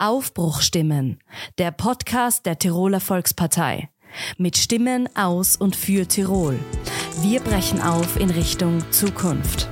[0.00, 1.18] Aufbruchstimmen,
[1.58, 3.88] der Podcast der Tiroler Volkspartei.
[4.36, 6.56] Mit Stimmen aus und für Tirol.
[7.20, 9.68] Wir brechen auf in Richtung Zukunft.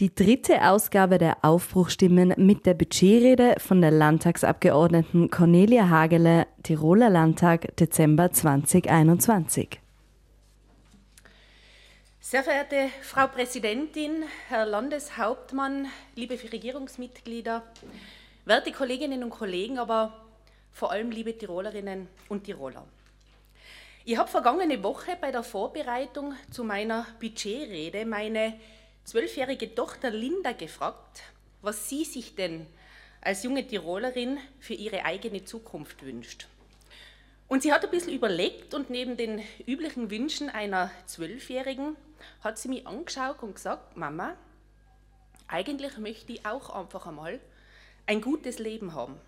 [0.00, 7.76] Die dritte Ausgabe der Aufbruchstimmen mit der Budgetrede von der Landtagsabgeordneten Cornelia Hagele, Tiroler Landtag,
[7.76, 9.80] Dezember 2021.
[12.28, 17.62] Sehr verehrte Frau Präsidentin, Herr Landeshauptmann, liebe Regierungsmitglieder,
[18.44, 20.26] werte Kolleginnen und Kollegen, aber
[20.72, 22.84] vor allem liebe Tirolerinnen und Tiroler.
[24.04, 28.58] Ich habe vergangene Woche bei der Vorbereitung zu meiner Budgetrede meine
[29.04, 31.22] zwölfjährige Tochter Linda gefragt,
[31.62, 32.66] was sie sich denn
[33.20, 36.48] als junge Tirolerin für ihre eigene Zukunft wünscht.
[37.48, 41.96] Und sie hat ein bisschen überlegt und neben den üblichen Wünschen einer Zwölfjährigen
[42.42, 44.36] hat sie mich angeschaut und gesagt, Mama,
[45.46, 47.40] eigentlich möchte ich auch einfach einmal
[48.06, 49.20] ein gutes Leben haben.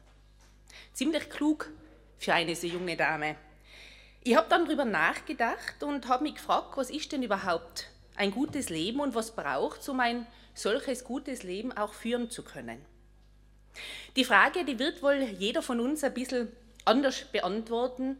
[0.92, 1.70] Ziemlich klug
[2.18, 3.36] für eine so junge Dame.
[4.24, 8.68] Ich habe dann darüber nachgedacht und habe mich gefragt, was ist denn überhaupt ein gutes
[8.68, 12.84] Leben und was braucht es, um ein solches gutes Leben auch führen zu können.
[14.16, 16.48] Die Frage, die wird wohl jeder von uns ein bisschen
[16.88, 18.18] anders beantworten,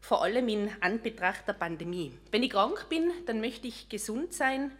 [0.00, 2.12] vor allem in Anbetracht der Pandemie.
[2.30, 4.72] Wenn ich krank bin, dann möchte ich gesund sein.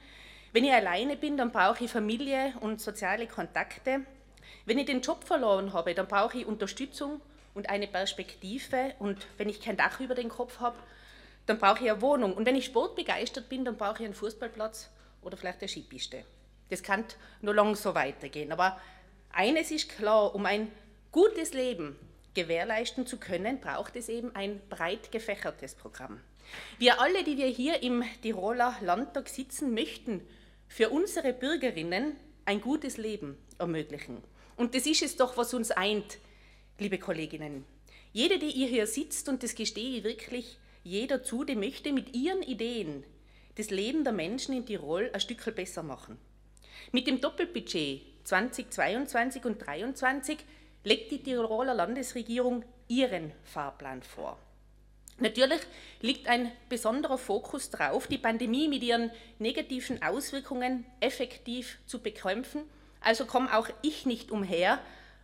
[0.52, 4.02] Wenn ich alleine bin, dann brauche ich Familie und soziale Kontakte.
[4.66, 7.20] Wenn ich den Job verloren habe, dann brauche ich Unterstützung
[7.54, 8.94] und eine Perspektive.
[8.98, 10.76] Und wenn ich kein Dach über den Kopf habe,
[11.46, 12.34] dann brauche ich eine Wohnung.
[12.34, 14.90] Und wenn ich sportbegeistert bin, dann brauche ich einen Fußballplatz
[15.22, 16.24] oder vielleicht eine Skipiste.
[16.68, 17.04] Das kann
[17.40, 18.52] nur lang so weitergehen.
[18.52, 18.78] Aber
[19.32, 20.70] eines ist klar, um ein
[21.10, 21.96] gutes Leben
[22.34, 26.20] gewährleisten zu können, braucht es eben ein breit gefächertes Programm.
[26.78, 30.20] Wir alle, die wir hier im Tiroler Landtag sitzen, möchten
[30.68, 34.22] für unsere Bürgerinnen ein gutes Leben ermöglichen.
[34.56, 36.18] Und das ist es doch, was uns eint,
[36.78, 37.64] liebe Kolleginnen.
[38.12, 42.14] Jede, die ihr hier sitzt, und das gestehe ich wirklich jeder zu, die möchte mit
[42.14, 43.04] ihren Ideen
[43.56, 46.18] das Leben der Menschen in Tirol ein Stück besser machen.
[46.90, 50.38] Mit dem Doppelbudget 2022 und 2023
[50.84, 54.38] legt die Tiroler Landesregierung ihren Fahrplan vor.
[55.18, 55.60] Natürlich
[56.00, 62.62] liegt ein besonderer Fokus darauf, die Pandemie mit ihren negativen Auswirkungen effektiv zu bekämpfen.
[63.00, 64.80] Also komme auch ich nicht umher,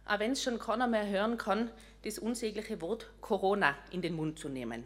[0.06, 1.70] auch wenn es schon keiner mehr hören kann,
[2.04, 4.84] das unsägliche Wort Corona in den Mund zu nehmen.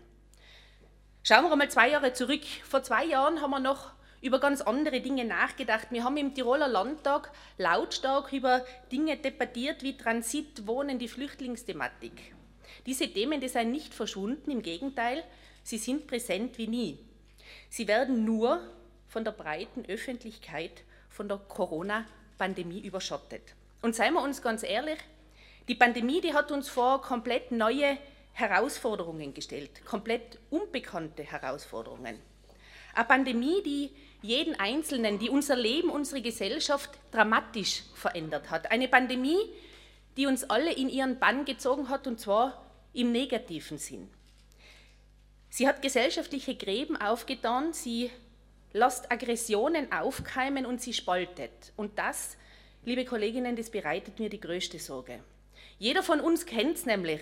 [1.22, 2.42] Schauen wir einmal zwei Jahre zurück.
[2.64, 5.88] Vor zwei Jahren haben wir noch über ganz andere Dinge nachgedacht.
[5.90, 12.34] Wir haben im Tiroler Landtag lautstark über Dinge debattiert wie Transit, Wohnen, die Flüchtlingsthematik.
[12.86, 15.24] Diese Themen die sind nicht verschwunden, im Gegenteil,
[15.64, 16.98] sie sind präsent wie nie.
[17.68, 18.60] Sie werden nur
[19.08, 23.42] von der breiten Öffentlichkeit, von der Corona-Pandemie überschattet.
[23.82, 24.98] Und seien wir uns ganz ehrlich,
[25.68, 27.98] die Pandemie, die hat uns vor komplett neue
[28.32, 32.18] Herausforderungen gestellt, komplett unbekannte Herausforderungen.
[32.94, 33.90] Eine Pandemie, die
[34.22, 38.70] jeden Einzelnen, die unser Leben, unsere Gesellschaft dramatisch verändert hat.
[38.70, 39.38] Eine Pandemie,
[40.16, 44.08] die uns alle in ihren Bann gezogen hat, und zwar im negativen Sinn.
[45.48, 48.10] Sie hat gesellschaftliche Gräben aufgetan, sie
[48.72, 51.72] lässt Aggressionen aufkeimen und sie spaltet.
[51.76, 52.36] Und das,
[52.84, 55.20] liebe Kolleginnen, das bereitet mir die größte Sorge.
[55.78, 57.20] Jeder von uns kennt es nämlich,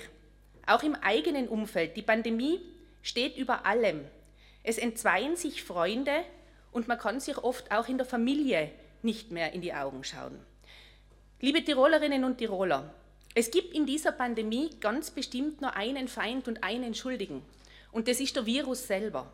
[0.66, 1.97] auch im eigenen Umfeld.
[1.97, 2.60] Die Pandemie
[3.03, 4.05] steht über allem.
[4.62, 6.25] Es entzweien sich Freunde
[6.73, 8.71] und man kann sich oft auch in der Familie
[9.03, 10.39] nicht mehr in die Augen schauen.
[11.41, 12.93] Liebe Tirolerinnen und Tiroler,
[13.35, 17.43] es gibt in dieser Pandemie ganz bestimmt nur einen Feind und einen Schuldigen.
[17.93, 19.31] Und das ist der Virus selber.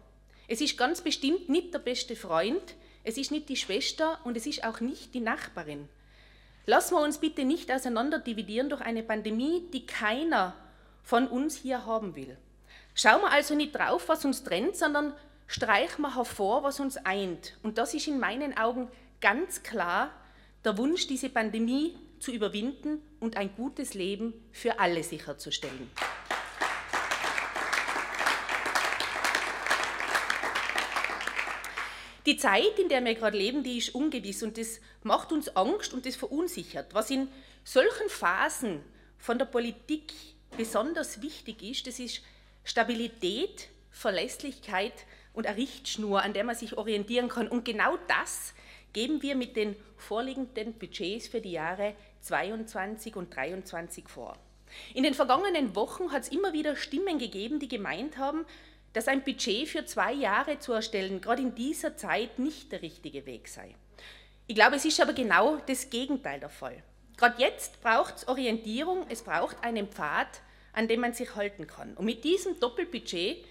[0.48, 2.74] Es ist ganz bestimmt nicht der beste Freund,
[3.04, 5.88] es ist nicht die Schwester und es ist auch nicht die Nachbarin.
[6.66, 10.54] Lassen wir uns bitte nicht auseinanderdividieren durch eine Pandemie, die keiner
[11.02, 12.36] von uns hier haben will.
[12.94, 15.14] Schauen wir also nicht drauf, was uns trennt, sondern
[15.46, 17.56] streichen wir hervor, was uns eint.
[17.62, 18.88] Und das ist in meinen Augen
[19.20, 20.10] ganz klar
[20.64, 25.90] der Wunsch, diese Pandemie zu überwinden und ein gutes Leben für alle sicherzustellen.
[32.26, 35.94] Die Zeit, in der wir gerade leben, die ist ungewiss und das macht uns Angst
[35.94, 36.92] und das verunsichert.
[36.92, 37.28] Was in
[37.62, 38.82] solchen Phasen
[39.16, 40.12] von der Politik
[40.56, 42.22] besonders wichtig ist, das ist
[42.64, 44.92] Stabilität, Verlässlichkeit
[45.36, 47.46] und eine Richtschnur, an der man sich orientieren kann.
[47.46, 48.54] Und genau das
[48.92, 54.36] geben wir mit den vorliegenden Budgets für die Jahre 22 und 23 vor.
[54.94, 58.44] In den vergangenen Wochen hat es immer wieder Stimmen gegeben, die gemeint haben,
[58.94, 63.26] dass ein Budget für zwei Jahre zu erstellen, gerade in dieser Zeit nicht der richtige
[63.26, 63.74] Weg sei.
[64.46, 66.82] Ich glaube, es ist aber genau das Gegenteil der Fall.
[67.18, 70.40] Gerade jetzt braucht es Orientierung, es braucht einen Pfad,
[70.72, 71.94] an dem man sich halten kann.
[71.94, 73.44] Und mit diesem Doppelbudget,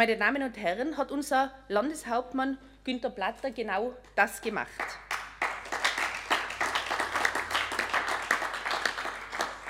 [0.00, 4.70] meine Damen und Herren, hat unser Landeshauptmann Günter Platter genau das gemacht.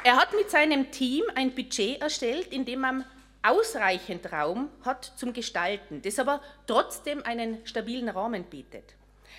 [0.04, 3.04] Er hat mit seinem Team ein Budget erstellt, in dem man
[3.42, 8.94] ausreichend Raum hat zum Gestalten, das aber trotzdem einen stabilen Rahmen bietet.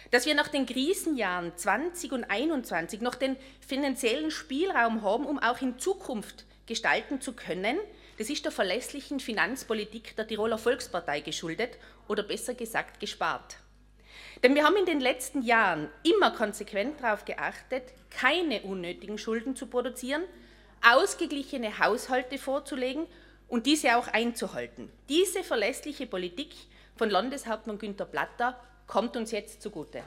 [0.10, 5.62] Dass wir nach den Krisenjahren 20 und 21 noch den finanziellen Spielraum haben, um auch
[5.62, 7.78] in Zukunft gestalten zu können,
[8.18, 11.78] das ist der verlässlichen Finanzpolitik der Tiroler Volkspartei geschuldet
[12.08, 13.58] oder besser gesagt gespart.
[14.44, 19.68] Denn wir haben in den letzten Jahren immer konsequent darauf geachtet, keine unnötigen Schulden zu
[19.68, 20.24] produzieren,
[20.82, 23.08] ausgeglichene Haushalte vorzulegen
[23.48, 24.92] und diese auch einzuhalten.
[25.10, 26.54] Diese verlässliche Politik
[26.96, 30.04] von Landeshauptmann Günter Platter kommt uns jetzt zugute.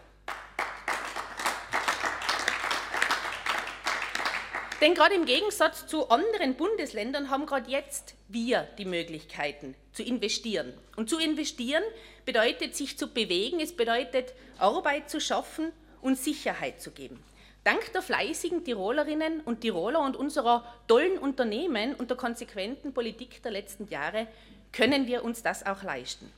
[4.85, 10.75] Denn gerade im Gegensatz zu anderen Bundesländern haben gerade jetzt wir die Möglichkeiten zu investieren.
[10.95, 11.83] Und zu investieren
[12.27, 15.73] bedeutet sich zu bewegen, es bedeutet Arbeit zu schaffen
[16.03, 17.25] und Sicherheit zu geben.
[17.65, 23.53] Dank der fleißigen Tirolerinnen und Tiroler und unserer tollen Unternehmen und der konsequenten Politik der
[23.53, 24.27] letzten Jahre
[24.71, 26.31] können wir uns das auch leisten.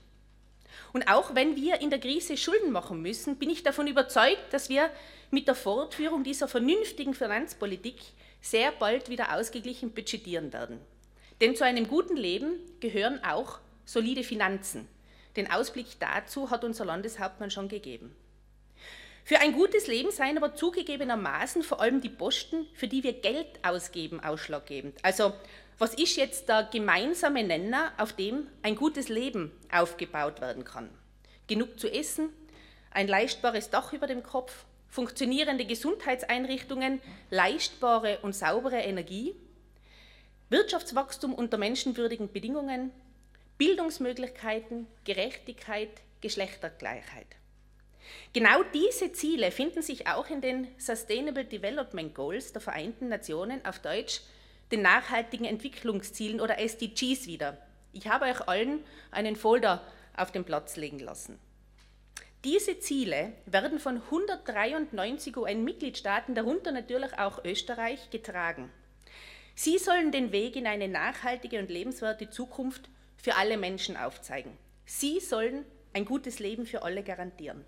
[0.93, 4.69] Und auch wenn wir in der Krise Schulden machen müssen, bin ich davon überzeugt, dass
[4.69, 4.89] wir
[5.33, 7.97] mit der Fortführung dieser vernünftigen Finanzpolitik
[8.51, 10.81] sehr bald wieder ausgeglichen budgetieren werden.
[11.41, 14.89] Denn zu einem guten Leben gehören auch solide Finanzen.
[15.37, 18.15] Den Ausblick dazu hat unser Landeshauptmann schon gegeben.
[19.25, 23.49] Für ein gutes Leben seien aber zugegebenermaßen vor allem die Posten, für die wir Geld
[23.65, 24.99] ausgeben, ausschlaggebend.
[25.03, 25.33] Also
[25.79, 30.89] was ist jetzt der gemeinsame Nenner, auf dem ein gutes Leben aufgebaut werden kann?
[31.49, 32.31] Genug zu essen,
[32.93, 37.01] ein leistbares Dach über dem Kopf, funktionierende Gesundheitseinrichtungen,
[37.31, 39.35] leistbare und saubere Energie,
[40.49, 42.93] Wirtschaftswachstum unter menschenwürdigen Bedingungen,
[43.59, 45.91] Bildungsmöglichkeiten, Gerechtigkeit,
[46.21, 47.27] Geschlechtergleichheit.
[48.33, 53.81] Genau diese Ziele finden sich auch in den Sustainable Development Goals der Vereinten Nationen, auf
[53.81, 54.21] Deutsch
[54.71, 57.59] den nachhaltigen Entwicklungszielen oder SDGs wieder.
[57.93, 59.83] Ich habe euch allen einen Folder
[60.17, 61.39] auf den Platz legen lassen.
[62.47, 68.71] Diese Ziele werden von 193 UN-Mitgliedstaaten, darunter natürlich auch Österreich, getragen.
[69.57, 74.57] Sie sollen den Weg in eine nachhaltige und lebenswerte Zukunft für alle Menschen aufzeigen.
[74.85, 77.65] Sie sollen ein gutes Leben für alle garantieren.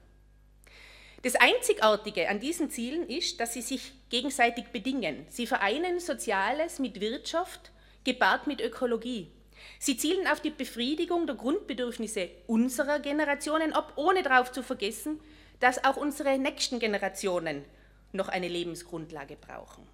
[1.22, 5.26] Das Einzigartige an diesen Zielen ist, dass sie sich gegenseitig bedingen.
[5.28, 7.72] Sie vereinen Soziales mit Wirtschaft,
[8.04, 9.32] gepaart mit Ökologie.
[9.78, 15.20] Sie zielen auf die Befriedigung der Grundbedürfnisse unserer Generationen ab, ohne darauf zu vergessen,
[15.60, 17.64] dass auch unsere nächsten Generationen
[18.12, 19.86] noch eine Lebensgrundlage brauchen.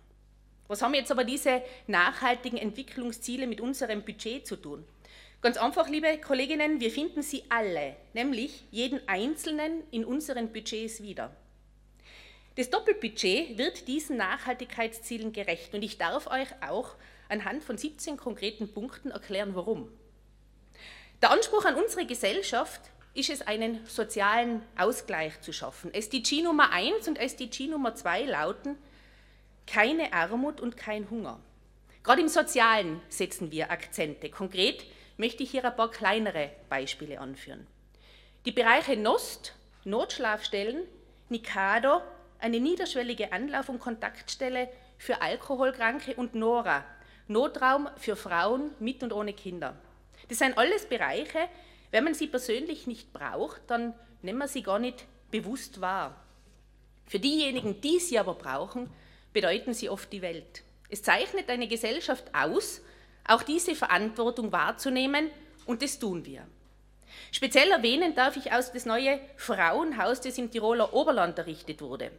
[0.69, 4.85] Was haben jetzt aber diese nachhaltigen Entwicklungsziele mit unserem Budget zu tun?
[5.43, 11.37] Ganz einfach, liebe Kolleginnen, wir finden sie alle, nämlich jeden einzelnen in unseren Budgets wieder.
[12.57, 16.95] Das Doppelbudget wird diesen Nachhaltigkeitszielen gerecht und ich darf euch auch
[17.29, 19.91] anhand von 17 konkreten Punkten erklären, warum.
[21.23, 22.81] Der Anspruch an unsere Gesellschaft
[23.15, 25.95] ist es, einen sozialen Ausgleich zu schaffen.
[25.95, 28.77] SDG Nummer 1 und SDG Nummer 2 lauten
[29.67, 31.41] keine Armut und kein Hunger.
[32.03, 34.29] Gerade im Sozialen setzen wir Akzente.
[34.29, 34.85] Konkret
[35.17, 37.67] möchte ich hier ein paar kleinere Beispiele anführen.
[38.45, 39.55] Die Bereiche NOST,
[39.85, 40.83] Notschlafstellen,
[41.31, 42.03] Nikado,
[42.39, 46.85] eine niederschwellige Anlauf- und Kontaktstelle für Alkoholkranke und NORA,
[47.29, 49.77] Notraum für Frauen mit und ohne Kinder.
[50.29, 51.49] Das sind alles Bereiche,
[51.91, 56.21] wenn man sie persönlich nicht braucht, dann nimmt man sie gar nicht bewusst wahr.
[57.07, 58.91] Für diejenigen, die sie aber brauchen,
[59.33, 60.63] bedeuten sie oft die Welt.
[60.89, 62.81] Es zeichnet eine Gesellschaft aus,
[63.27, 65.31] auch diese Verantwortung wahrzunehmen
[65.67, 66.47] und das tun wir.
[67.31, 72.11] Speziell erwähnen darf ich aus das neue Frauenhaus, das im Tiroler Oberland errichtet wurde.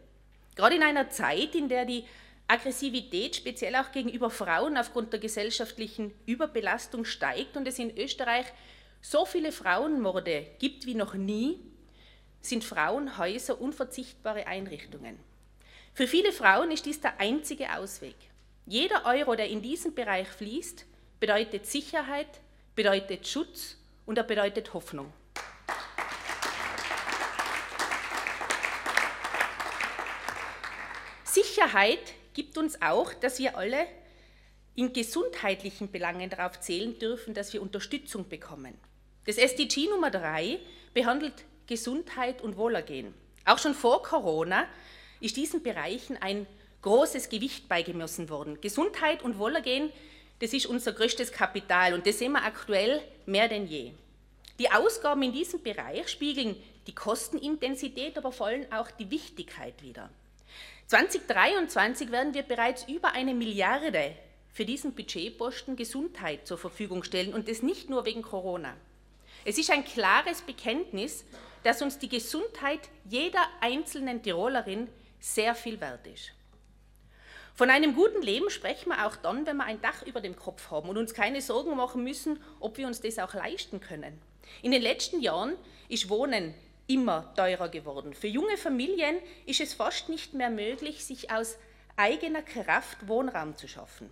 [0.56, 2.06] Gerade in einer Zeit, in der die
[2.48, 8.46] Aggressivität speziell auch gegenüber Frauen aufgrund der gesellschaftlichen Überbelastung steigt und es in Österreich
[9.02, 11.60] so viele Frauenmorde gibt wie noch nie,
[12.42, 15.20] sind Frauenhäuser unverzichtbare Einrichtungen.
[15.94, 18.16] Für viele Frauen ist dies der einzige Ausweg.
[18.68, 20.86] Jeder Euro, der in diesen Bereich fließt,
[21.20, 22.42] bedeutet Sicherheit,
[22.76, 25.12] bedeutet Schutz und er bedeutet Hoffnung.
[31.24, 33.88] Sicherheit gibt uns auch, dass wir alle
[34.76, 38.78] in gesundheitlichen Belangen darauf zählen dürfen, dass wir Unterstützung bekommen.
[39.26, 40.60] Das SDG Nummer 3
[40.94, 41.34] behandelt
[41.66, 43.14] Gesundheit und Wohlergehen.
[43.46, 44.68] Auch schon vor Corona
[45.20, 46.46] ist diesen Bereichen ein
[46.82, 48.60] großes Gewicht beigemessen worden.
[48.62, 49.92] Gesundheit und Wohlergehen,
[50.40, 53.94] das ist unser größtes Kapital und das sehen wir aktuell mehr denn je.
[54.60, 60.10] Die Ausgaben in diesem Bereich spiegeln die Kostenintensität, aber vor allem auch die Wichtigkeit wider.
[60.88, 64.16] 2023 werden wir bereits über eine Milliarde
[64.52, 68.76] für diesen Budgetposten Gesundheit zur Verfügung stellen und das nicht nur wegen Corona.
[69.46, 71.26] Es ist ein klares Bekenntnis,
[71.64, 74.88] dass uns die Gesundheit jeder einzelnen Tirolerin
[75.20, 76.32] sehr viel wert ist.
[77.56, 80.70] Von einem guten Leben sprechen wir auch dann, wenn wir ein Dach über dem Kopf
[80.70, 84.22] haben und uns keine Sorgen machen müssen, ob wir uns das auch leisten können.
[84.62, 85.56] In den letzten Jahren
[85.90, 86.54] ist Wohnen
[86.88, 88.14] immer teurer geworden.
[88.14, 91.58] Für junge Familien ist es fast nicht mehr möglich, sich aus
[91.96, 94.10] eigener Kraft Wohnraum zu schaffen.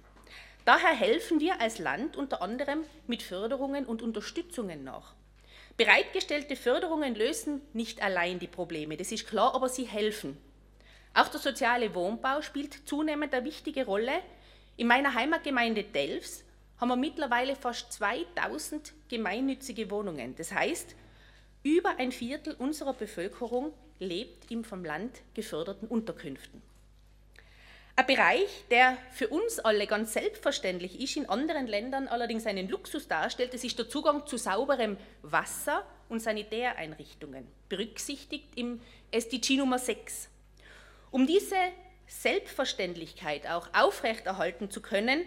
[0.65, 5.13] Daher helfen wir als Land unter anderem mit Förderungen und Unterstützungen nach.
[5.75, 10.38] Bereitgestellte Förderungen lösen nicht allein die Probleme, das ist klar, aber sie helfen.
[11.13, 14.22] Auch der soziale Wohnbau spielt zunehmend eine wichtige Rolle.
[14.77, 16.44] In meiner Heimatgemeinde Delfs
[16.80, 20.36] haben wir mittlerweile fast 2000 gemeinnützige Wohnungen.
[20.36, 20.96] Das heißt,
[21.63, 26.62] über ein Viertel unserer Bevölkerung lebt in vom Land geförderten Unterkünften.
[27.96, 33.08] Ein Bereich, der für uns alle ganz selbstverständlich ist, in anderen Ländern allerdings einen Luxus
[33.08, 40.29] darstellt, das ist der Zugang zu sauberem Wasser und Sanitäreinrichtungen, berücksichtigt im SDG Nummer 6.
[41.12, 41.55] Um diese
[42.08, 45.24] Selbstverständlichkeit auch aufrechterhalten zu können,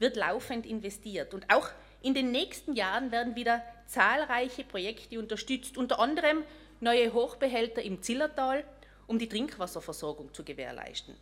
[0.00, 1.32] wird laufend investiert.
[1.32, 1.68] Und auch
[2.02, 6.44] in den nächsten Jahren werden wieder zahlreiche Projekte unterstützt, unter anderem
[6.80, 8.64] neue Hochbehälter im Zillertal,
[9.06, 11.16] um die Trinkwasserversorgung zu gewährleisten.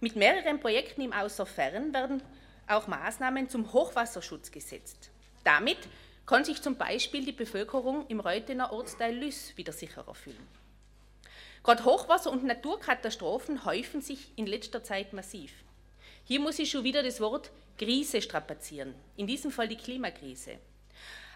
[0.00, 2.22] Mit mehreren Projekten im Außerfern werden
[2.66, 5.10] auch Maßnahmen zum Hochwasserschutz gesetzt.
[5.44, 5.78] Damit
[6.24, 10.48] kann sich zum Beispiel die Bevölkerung im Reutener Ortsteil Lüss wieder sicherer fühlen.
[11.62, 15.52] Gerade Hochwasser und Naturkatastrophen häufen sich in letzter Zeit massiv.
[16.24, 20.58] Hier muss ich schon wieder das Wort Krise strapazieren, in diesem Fall die Klimakrise.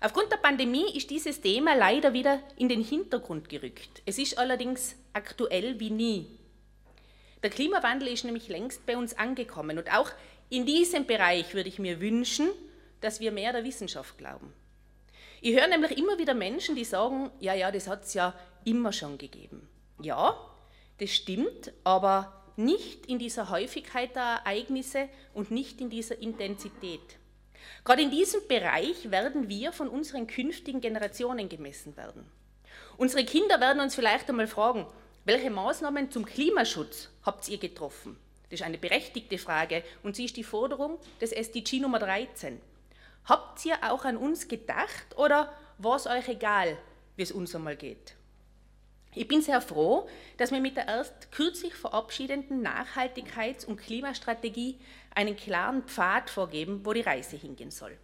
[0.05, 4.03] Aufgrund der Pandemie ist dieses Thema leider wieder in den Hintergrund gerückt.
[4.05, 6.27] Es ist allerdings aktuell wie nie.
[7.43, 10.11] Der Klimawandel ist nämlich längst bei uns angekommen und auch
[10.51, 12.51] in diesem Bereich würde ich mir wünschen,
[13.01, 14.53] dass wir mehr der Wissenschaft glauben.
[15.41, 18.35] Ich höre nämlich immer wieder Menschen, die sagen, ja, ja, das hat es ja
[18.67, 19.67] immer schon gegeben.
[20.03, 20.37] Ja,
[20.99, 27.17] das stimmt, aber nicht in dieser Häufigkeit der Ereignisse und nicht in dieser Intensität.
[27.85, 32.25] Gerade in diesem Bereich werden wir von unseren künftigen Generationen gemessen werden.
[32.97, 34.87] Unsere Kinder werden uns vielleicht einmal fragen,
[35.25, 38.19] welche Maßnahmen zum Klimaschutz habt ihr getroffen?
[38.51, 42.61] Das ist eine berechtigte Frage und sie ist die Forderung des SDG Nummer 13.
[43.25, 46.77] Habt ihr auch an uns gedacht oder war es euch egal,
[47.17, 48.15] wie es uns einmal geht?
[49.17, 54.79] Ich bin sehr froh, dass wir mit der erst kürzlich verabschiedeten Nachhaltigkeits- und Klimastrategie
[55.15, 57.97] einen klaren Pfad vorgeben, wo die Reise hingehen soll.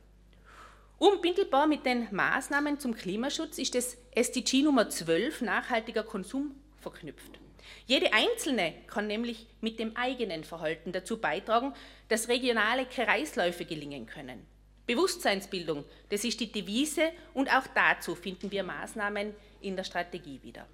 [0.98, 7.40] Unmittelbar mit den Maßnahmen zum Klimaschutz ist das SDG Nummer 12 nachhaltiger Konsum verknüpft.
[7.86, 11.72] Jede Einzelne kann nämlich mit dem eigenen Verhalten dazu beitragen,
[12.08, 14.46] dass regionale Kreisläufe gelingen können.
[14.86, 20.66] Bewusstseinsbildung, das ist die Devise und auch dazu finden wir Maßnahmen in der Strategie wieder.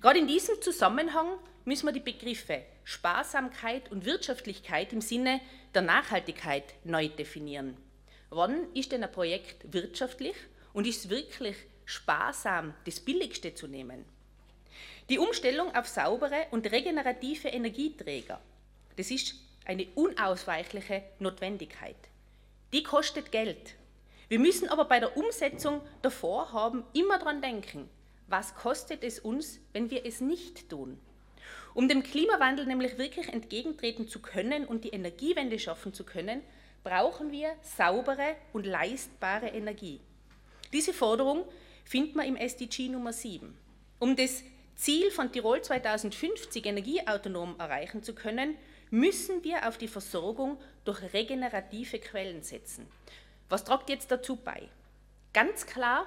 [0.00, 5.40] Gerade in diesem Zusammenhang müssen wir die Begriffe Sparsamkeit und Wirtschaftlichkeit im Sinne
[5.74, 7.76] der Nachhaltigkeit neu definieren.
[8.30, 10.36] Wann ist denn ein Projekt wirtschaftlich
[10.72, 14.04] und ist wirklich sparsam das Billigste zu nehmen?
[15.08, 18.40] Die Umstellung auf saubere und regenerative Energieträger,
[18.96, 19.34] das ist
[19.64, 21.96] eine unausweichliche Notwendigkeit.
[22.72, 23.74] Die kostet Geld.
[24.28, 27.88] Wir müssen aber bei der Umsetzung der Vorhaben immer daran denken,
[28.30, 30.98] was kostet es uns, wenn wir es nicht tun?
[31.74, 36.42] Um dem Klimawandel nämlich wirklich entgegentreten zu können und die Energiewende schaffen zu können,
[36.82, 40.00] brauchen wir saubere und leistbare Energie.
[40.72, 41.44] Diese Forderung
[41.84, 43.56] findet man im SDG Nummer 7.
[43.98, 44.42] Um das
[44.76, 48.56] Ziel von Tirol 2050 energieautonom erreichen zu können,
[48.90, 52.86] müssen wir auf die Versorgung durch regenerative Quellen setzen.
[53.48, 54.68] Was tragt jetzt dazu bei?
[55.32, 56.06] Ganz klar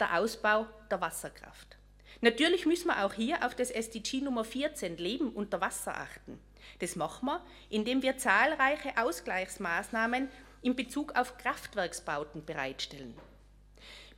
[0.00, 1.76] der Ausbau der Wasserkraft.
[2.20, 6.40] Natürlich müssen wir auch hier auf das SDG Nummer 14 Leben unter Wasser achten.
[6.80, 10.28] Das machen wir, indem wir zahlreiche Ausgleichsmaßnahmen
[10.62, 13.14] in Bezug auf Kraftwerksbauten bereitstellen.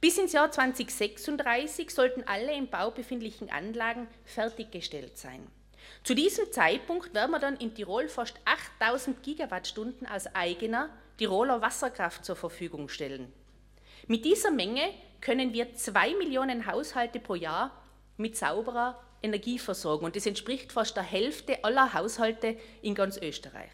[0.00, 5.46] Bis ins Jahr 2036 sollten alle im Bau befindlichen Anlagen fertiggestellt sein.
[6.04, 12.24] Zu diesem Zeitpunkt werden wir dann in Tirol fast 8000 Gigawattstunden aus eigener Tiroler Wasserkraft
[12.24, 13.30] zur Verfügung stellen.
[14.10, 17.70] Mit dieser Menge können wir zwei Millionen Haushalte pro Jahr
[18.16, 23.70] mit sauberer Energieversorgung und das entspricht fast der Hälfte aller Haushalte in ganz Österreich.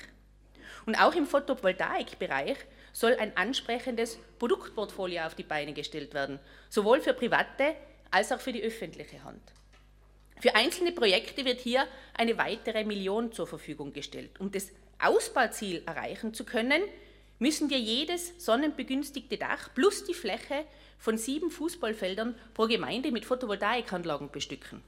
[0.84, 2.58] Und auch im Photovoltaikbereich
[2.92, 6.38] soll ein ansprechendes Produktportfolio auf die Beine gestellt werden,
[6.68, 7.74] sowohl für private
[8.10, 9.40] als auch für die öffentliche Hand.
[10.42, 14.38] Für einzelne Projekte wird hier eine weitere Million zur Verfügung gestellt.
[14.38, 16.82] Um das Ausbauziel erreichen zu können,
[17.38, 20.64] müssen wir jedes sonnenbegünstigte Dach plus die Fläche
[20.98, 24.82] von sieben Fußballfeldern pro Gemeinde mit Photovoltaikanlagen bestücken.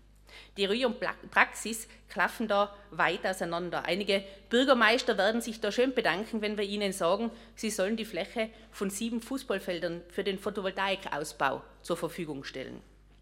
[0.57, 0.99] Theorie und
[1.31, 3.85] Praxis klaffen da weit auseinander.
[3.85, 8.50] Einige Bürgermeister werden sich da schön bedanken, wenn wir ihnen sagen, sie sollen die Fläche
[8.71, 12.81] von sieben Fußballfeldern für den Photovoltaikausbau zur Verfügung stellen.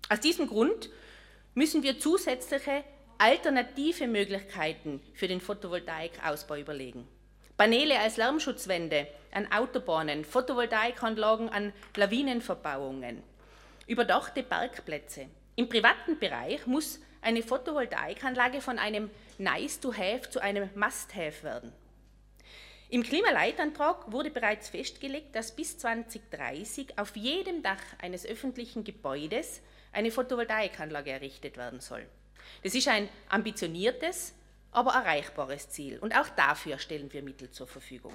[0.09, 0.91] Aus diesem Grund
[1.55, 2.85] müssen wir zusätzliche
[3.19, 7.09] alternative Möglichkeiten für den Photovoltaikausbau überlegen.
[7.57, 13.23] Paneele als Lärmschutzwände an Autobahnen, Photovoltaikanlagen an Lawinenverbauungen,
[13.87, 15.27] überdachte Parkplätze.
[15.55, 21.73] Im privaten Bereich muss eine Photovoltaikanlage von einem Nice-to-have zu einem Must-have werden.
[22.89, 29.61] Im Klimaleitantrag wurde bereits festgelegt, dass bis 2030 auf jedem Dach eines öffentlichen Gebäudes
[29.93, 32.07] eine Photovoltaikanlage errichtet werden soll.
[32.63, 34.35] Das ist ein ambitioniertes,
[34.77, 35.99] aber erreichbares Ziel.
[35.99, 38.13] Und auch dafür stellen wir Mittel zur Verfügung.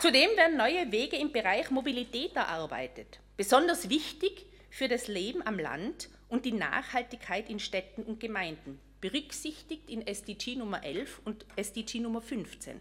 [0.00, 3.20] Zudem werden neue Wege im Bereich Mobilität erarbeitet.
[3.36, 9.90] Besonders wichtig für das Leben am Land und die Nachhaltigkeit in Städten und Gemeinden, berücksichtigt
[9.90, 12.80] in SDG Nummer 11 und SDG Nummer 15.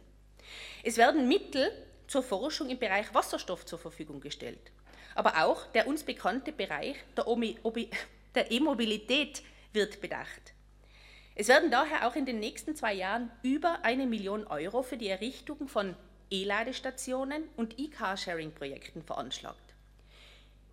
[0.84, 1.70] Es werden Mittel
[2.08, 4.72] zur Forschung im Bereich Wasserstoff zur Verfügung gestellt.
[5.16, 7.28] Aber auch der uns bekannte Bereich der
[8.36, 10.54] der E-Mobilität wird bedacht.
[11.36, 15.08] Es werden daher auch in den nächsten zwei Jahren über eine Million Euro für die
[15.08, 15.96] Errichtung von
[16.30, 19.76] E-Ladestationen und E-Carsharing-Projekten veranschlagt.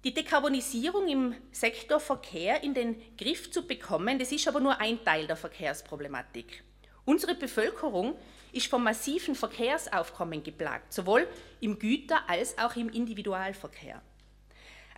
[0.05, 5.05] Die Dekarbonisierung im Sektor Verkehr in den Griff zu bekommen, das ist aber nur ein
[5.05, 6.63] Teil der Verkehrsproblematik.
[7.05, 8.17] Unsere Bevölkerung
[8.53, 11.27] ist vom massiven Verkehrsaufkommen geplagt, sowohl
[11.61, 14.01] im Güter- als auch im Individualverkehr.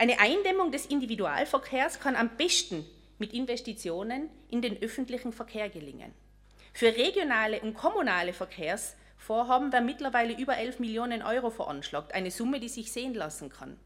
[0.01, 2.87] Eine Eindämmung des Individualverkehrs kann am besten
[3.19, 6.15] mit Investitionen in den öffentlichen Verkehr gelingen.
[6.73, 12.71] Für regionale und kommunale Verkehrsvorhaben werden mittlerweile über 11 Millionen Euro veranschlagt, eine Summe, die
[12.71, 13.79] sich sehen lassen kann.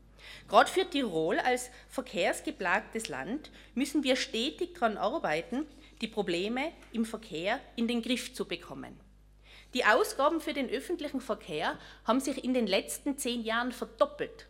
[0.47, 5.67] Gerade für Tirol als verkehrsgeplagtes Land müssen wir stetig daran arbeiten,
[6.01, 9.01] die Probleme im Verkehr in den Griff zu bekommen.
[9.75, 14.47] Die Ausgaben für den öffentlichen Verkehr haben sich in den letzten zehn Jahren verdoppelt.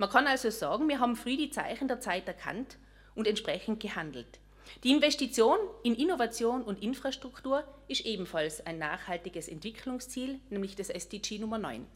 [0.00, 2.78] Man kann also sagen, wir haben früh die Zeichen der Zeit erkannt
[3.14, 4.40] und entsprechend gehandelt.
[4.82, 11.58] Die Investition in Innovation und Infrastruktur ist ebenfalls ein nachhaltiges Entwicklungsziel, nämlich das SDG Nummer
[11.58, 11.86] 9.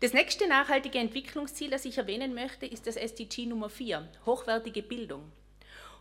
[0.00, 5.30] Das nächste nachhaltige Entwicklungsziel, das ich erwähnen möchte, ist das SDG Nummer 4, hochwertige Bildung.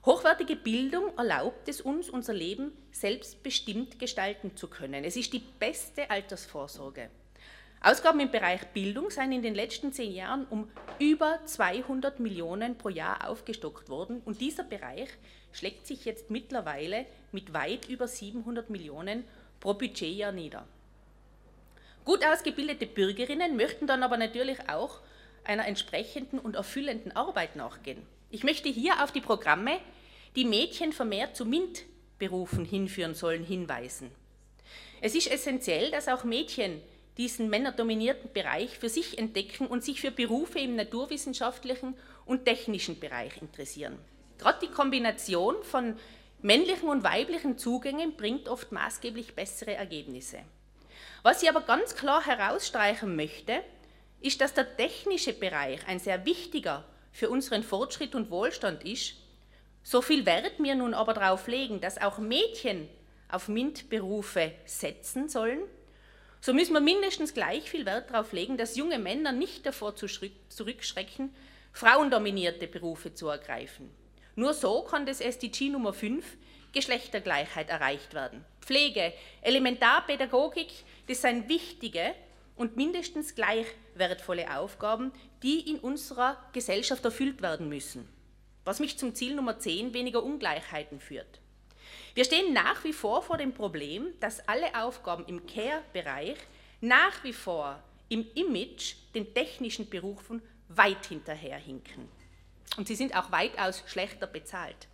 [0.03, 5.03] Hochwertige Bildung erlaubt es uns, unser Leben selbstbestimmt gestalten zu können.
[5.03, 7.11] Es ist die beste Altersvorsorge.
[7.81, 12.89] Ausgaben im Bereich Bildung seien in den letzten zehn Jahren um über 200 Millionen pro
[12.89, 15.09] Jahr aufgestockt worden und dieser Bereich
[15.51, 19.23] schlägt sich jetzt mittlerweile mit weit über 700 Millionen
[19.59, 20.67] pro Budgetjahr nieder.
[22.03, 25.01] Gut ausgebildete Bürgerinnen möchten dann aber natürlich auch
[25.43, 28.01] einer entsprechenden und erfüllenden Arbeit nachgehen.
[28.31, 29.79] Ich möchte hier auf die Programme,
[30.35, 34.11] die Mädchen vermehrt zu MINT-Berufen hinführen sollen, hinweisen.
[34.99, 36.81] Es ist essentiell, dass auch Mädchen
[37.17, 43.41] diesen männerdominierten Bereich für sich entdecken und sich für Berufe im naturwissenschaftlichen und technischen Bereich
[43.41, 43.97] interessieren.
[44.37, 45.97] Gerade die Kombination von
[46.41, 50.39] männlichen und weiblichen Zugängen bringt oft maßgeblich bessere Ergebnisse.
[51.23, 53.63] Was ich aber ganz klar herausstreichen möchte,
[54.21, 59.15] ist, dass der technische Bereich ein sehr wichtiger für unseren Fortschritt und Wohlstand ist.
[59.83, 62.87] So viel Wert wir nun aber darauf legen, dass auch Mädchen
[63.29, 65.59] auf MINT-Berufe setzen sollen,
[66.47, 71.35] so müssen wir mindestens gleich viel Wert darauf legen, dass junge Männer nicht davor zurückschrecken,
[71.73, 73.89] frauendominierte Berufe zu ergreifen.
[74.37, 76.25] Nur so kann das SDG Nummer 5
[76.71, 78.45] Geschlechtergleichheit erreicht werden.
[78.61, 80.69] Pflege, Elementarpädagogik,
[81.09, 82.15] das sind wichtige
[82.55, 85.11] und mindestens gleich wertvolle Aufgaben,
[85.43, 88.07] die in unserer Gesellschaft erfüllt werden müssen.
[88.63, 91.41] Was mich zum Ziel Nummer 10 weniger Ungleichheiten führt.
[92.15, 96.37] Wir stehen nach wie vor vor dem Problem, dass alle Aufgaben im Care-Bereich
[96.81, 102.07] nach wie vor im Image den technischen Berufen weit hinterherhinken.
[102.77, 104.87] Und sie sind auch weitaus schlechter bezahlt.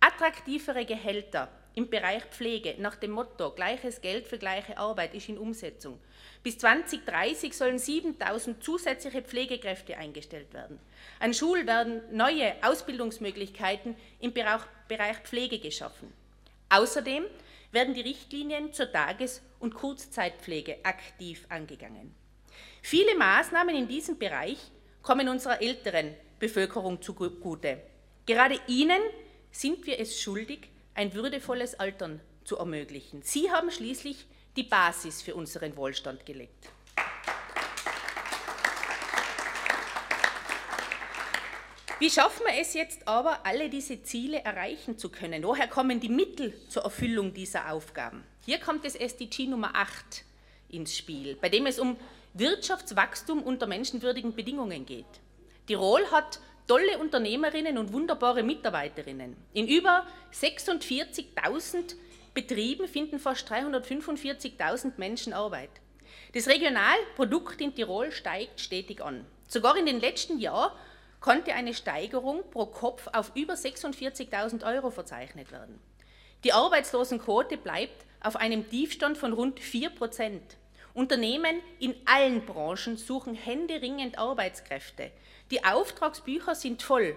[0.00, 5.38] Attraktivere Gehälter im Bereich Pflege nach dem Motto gleiches Geld für gleiche Arbeit ist in
[5.38, 6.00] Umsetzung.
[6.42, 10.80] Bis 2030 sollen 7000 zusätzliche Pflegekräfte eingestellt werden.
[11.20, 16.12] An Schulen werden neue Ausbildungsmöglichkeiten im Bereich Pflege geschaffen.
[16.70, 17.24] Außerdem
[17.72, 22.14] werden die Richtlinien zur Tages- und Kurzzeitpflege aktiv angegangen.
[22.80, 24.58] Viele Maßnahmen in diesem Bereich
[25.02, 27.82] kommen unserer älteren Bevölkerung zugute.
[28.24, 29.00] Gerade ihnen
[29.50, 33.22] sind wir es schuldig, ein würdevolles Altern zu ermöglichen.
[33.22, 36.68] Sie haben schließlich die Basis für unseren Wohlstand gelegt.
[42.00, 45.44] Wie schaffen wir es jetzt aber, alle diese Ziele erreichen zu können?
[45.44, 48.24] Woher kommen die Mittel zur Erfüllung dieser Aufgaben?
[48.46, 50.24] Hier kommt das SDG Nummer 8
[50.70, 51.98] ins Spiel, bei dem es um
[52.32, 55.04] Wirtschaftswachstum unter menschenwürdigen Bedingungen geht.
[55.66, 59.36] Tirol hat tolle Unternehmerinnen und wunderbare Mitarbeiterinnen.
[59.52, 61.96] In über 46.000
[62.32, 65.68] Betrieben finden fast 345.000 Menschen Arbeit.
[66.32, 69.26] Das Regionalprodukt in Tirol steigt stetig an.
[69.48, 70.72] Sogar in den letzten Jahren
[71.20, 75.78] konnte eine Steigerung pro Kopf auf über 46.000 Euro verzeichnet werden.
[76.44, 80.56] Die Arbeitslosenquote bleibt auf einem Tiefstand von rund 4 Prozent.
[80.94, 85.10] Unternehmen in allen Branchen suchen händeringend Arbeitskräfte.
[85.50, 87.16] Die Auftragsbücher sind voll.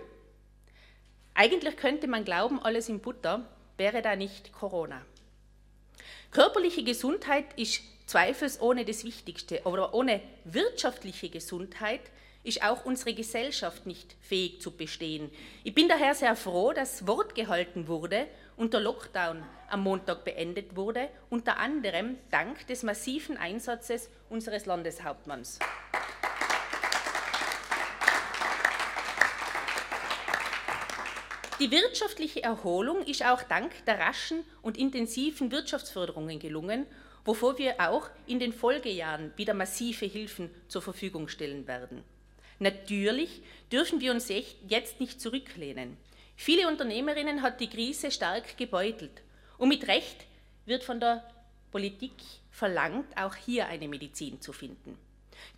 [1.34, 5.02] Eigentlich könnte man glauben, alles in Butter, wäre da nicht Corona.
[6.30, 12.02] Körperliche Gesundheit ist zweifelsohne das Wichtigste, aber ohne wirtschaftliche Gesundheit
[12.43, 15.32] ist auch unsere Gesellschaft nicht fähig zu bestehen.
[15.63, 18.27] Ich bin daher sehr froh, dass Wort gehalten wurde
[18.58, 25.60] und der Lockdown am Montag beendet wurde, unter anderem dank des massiven Einsatzes unseres Landeshauptmanns.
[31.60, 36.86] Die wirtschaftliche Erholung ist auch dank der raschen und intensiven Wirtschaftsförderungen gelungen,
[37.23, 42.03] wovor wir auch in den Folgejahren wieder massive Hilfen zur Verfügung stellen werden.
[42.63, 43.41] Natürlich
[43.73, 45.97] dürfen wir uns jetzt nicht zurücklehnen.
[46.38, 49.21] Viele Unternehmerinnen hat die Krise stark gebeutelt.
[49.58, 50.26] Und mit Recht
[50.65, 51.30] wird von der
[51.71, 52.13] Politik
[52.52, 54.97] verlangt, auch hier eine Medizin zu finden.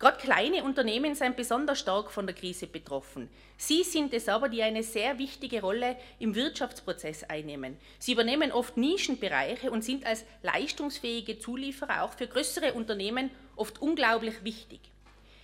[0.00, 3.30] Gerade kleine Unternehmen sind besonders stark von der Krise betroffen.
[3.56, 7.76] Sie sind es aber, die eine sehr wichtige Rolle im Wirtschaftsprozess einnehmen.
[8.00, 14.42] Sie übernehmen oft Nischenbereiche und sind als leistungsfähige Zulieferer auch für größere Unternehmen oft unglaublich
[14.42, 14.80] wichtig.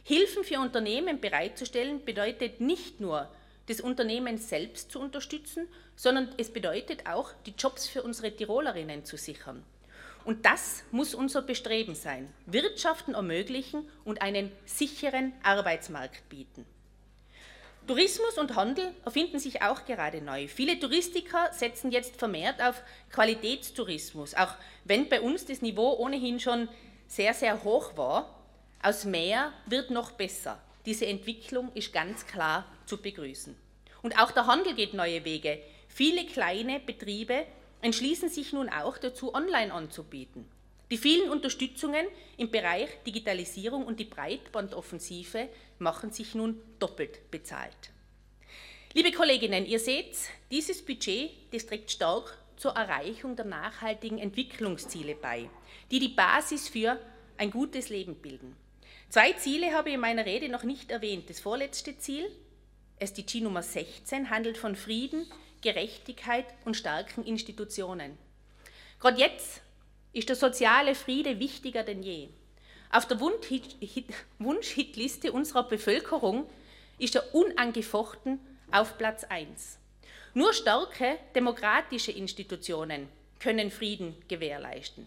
[0.05, 3.29] Hilfen für Unternehmen bereitzustellen bedeutet nicht nur,
[3.67, 9.17] das Unternehmen selbst zu unterstützen, sondern es bedeutet auch, die Jobs für unsere Tirolerinnen zu
[9.17, 9.63] sichern.
[10.25, 12.33] Und das muss unser Bestreben sein.
[12.47, 16.67] Wirtschaften ermöglichen und einen sicheren Arbeitsmarkt bieten.
[17.87, 20.47] Tourismus und Handel erfinden sich auch gerade neu.
[20.47, 26.69] Viele Touristiker setzen jetzt vermehrt auf Qualitätstourismus, auch wenn bei uns das Niveau ohnehin schon
[27.09, 28.42] sehr, sehr hoch war.
[28.85, 30.61] Aus mehr wird noch besser.
[30.87, 33.57] Diese Entwicklung ist ganz klar zu begrüßen.
[34.03, 35.61] Und auch der Handel geht neue Wege.
[35.87, 37.47] Viele kleine Betriebe
[37.81, 40.49] entschließen sich nun auch dazu, online anzubieten.
[40.91, 42.05] Die vielen Unterstützungen
[42.37, 47.91] im Bereich Digitalisierung und die Breitbandoffensive machen sich nun doppelt bezahlt.
[48.95, 50.17] Liebe Kolleginnen, ihr seht,
[50.51, 55.49] dieses Budget das trägt stark zur Erreichung der nachhaltigen Entwicklungsziele bei,
[55.93, 56.99] die die Basis für
[57.39, 58.57] ein gutes Leben bilden.
[59.13, 61.29] Zwei Ziele habe ich in meiner Rede noch nicht erwähnt.
[61.29, 62.31] Das vorletzte Ziel,
[62.99, 68.17] SDG Nummer 16, handelt von Frieden, Gerechtigkeit und starken Institutionen.
[69.01, 69.61] Gerade jetzt
[70.15, 72.31] ist der soziale Friede wichtiger denn je.
[72.91, 76.47] Auf der Wunschhitliste unserer Bevölkerung
[76.99, 79.79] ist er unangefochten auf Platz 1.
[80.33, 85.07] Nur starke demokratische Institutionen können Frieden gewährleisten.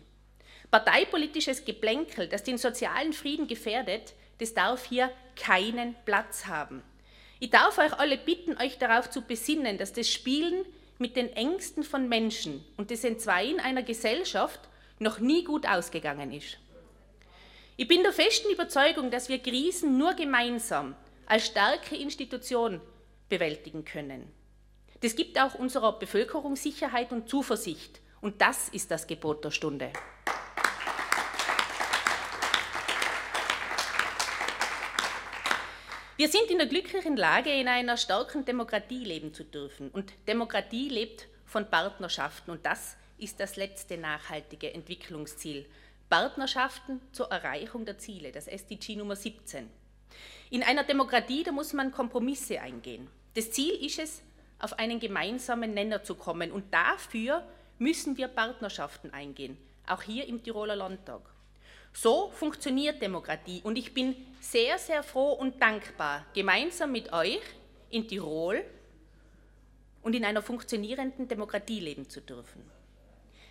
[0.75, 6.83] Parteipolitisches Geplänkel, das den sozialen Frieden gefährdet, das darf hier keinen Platz haben.
[7.39, 10.65] Ich darf euch alle bitten, euch darauf zu besinnen, dass das Spielen
[10.97, 14.59] mit den Ängsten von Menschen und das Entzweien einer Gesellschaft
[14.99, 16.57] noch nie gut ausgegangen ist.
[17.77, 20.93] Ich bin der festen Überzeugung, dass wir Krisen nur gemeinsam
[21.25, 22.81] als starke Institution
[23.29, 24.29] bewältigen können.
[24.99, 28.01] Das gibt auch unserer Bevölkerung Sicherheit und Zuversicht.
[28.19, 29.93] Und das ist das Gebot der Stunde.
[36.17, 39.89] Wir sind in der glücklichen Lage, in einer starken Demokratie leben zu dürfen.
[39.89, 42.51] Und Demokratie lebt von Partnerschaften.
[42.51, 45.65] Und das ist das letzte nachhaltige Entwicklungsziel.
[46.09, 49.69] Partnerschaften zur Erreichung der Ziele, das SDG Nummer 17.
[50.51, 53.09] In einer Demokratie, da muss man Kompromisse eingehen.
[53.33, 54.21] Das Ziel ist es,
[54.59, 56.53] auf einen gemeinsamen Nenner zu kommen.
[56.53, 57.45] Und dafür
[57.77, 61.34] müssen wir Partnerschaften eingehen, auch hier im Tiroler Landtag.
[61.97, 67.39] So funktioniert Demokratie und ich bin sehr, sehr froh und dankbar, gemeinsam mit euch
[67.89, 68.65] in Tirol
[70.03, 72.69] und in einer funktionierenden Demokratie leben zu dürfen.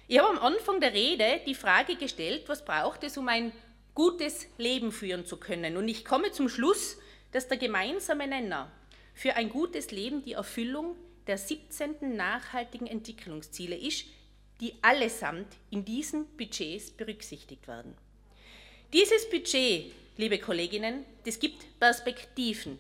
[0.09, 3.51] Ich habe am Anfang der Rede die Frage gestellt, was braucht es, um ein
[3.95, 5.79] gutes Leben führen zu können?
[5.79, 6.99] Und ich komme zum Schluss,
[7.33, 8.71] dass der gemeinsame Nenner
[9.15, 12.15] für ein gutes Leben die Erfüllung der 17.
[12.15, 14.05] nachhaltigen Entwicklungsziele ist,
[14.61, 17.97] die allesamt in diesen Budgets berücksichtigt werden.
[18.95, 22.79] Dieses Budget, liebe Kolleginnen, das gibt Perspektiven.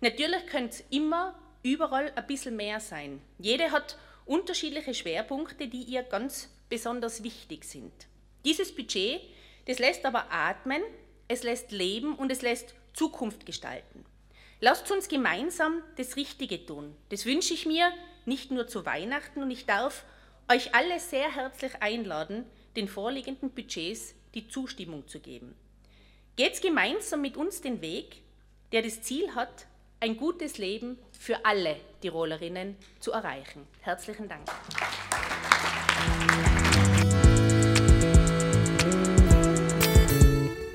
[0.00, 3.20] Natürlich könnte es immer überall ein bisschen mehr sein.
[3.38, 7.92] Jede hat unterschiedliche Schwerpunkte, die ihr ganz besonders wichtig sind.
[8.46, 9.20] Dieses Budget,
[9.66, 10.82] das lässt aber atmen,
[11.28, 14.06] es lässt leben und es lässt Zukunft gestalten.
[14.60, 16.96] Lasst uns gemeinsam das Richtige tun.
[17.10, 17.92] Das wünsche ich mir
[18.24, 20.06] nicht nur zu Weihnachten und ich darf
[20.50, 25.54] euch alle sehr herzlich einladen, den vorliegenden Budgets die Zustimmung zu geben.
[26.36, 28.22] Geht gemeinsam mit uns den Weg,
[28.72, 29.66] der das Ziel hat,
[30.00, 33.66] ein gutes Leben für alle Tirolerinnen zu erreichen.
[33.82, 34.48] Herzlichen Dank.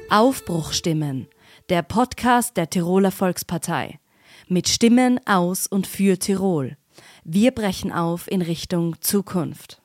[0.10, 1.28] Aufbruchstimmen,
[1.68, 4.00] der Podcast der Tiroler Volkspartei.
[4.48, 6.78] Mit Stimmen aus und für Tirol.
[7.26, 9.82] Wir brechen auf in Richtung Zukunft.